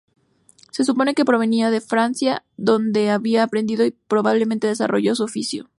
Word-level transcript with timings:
Se 0.71 0.83
supone 0.83 1.13
que 1.13 1.25
provenía 1.25 1.69
de 1.69 1.79
Francia, 1.79 2.43
donde 2.57 3.11
habría 3.11 3.43
aprendido 3.43 3.85
y, 3.85 3.91
probablemente, 3.91 4.65
desarrollado 4.65 5.13
su 5.17 5.23
oficio. 5.25 5.69